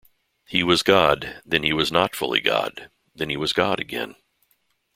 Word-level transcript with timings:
He 0.47 0.63
was 0.63 0.81
God, 0.81 1.39
then 1.45 1.61
he 1.61 1.71
was 1.73 1.91
not 1.91 2.15
fully 2.15 2.39
God, 2.41 2.89
then 3.13 3.29
he 3.29 3.37
was 3.37 3.53
God 3.53 3.79
again. 3.79 4.15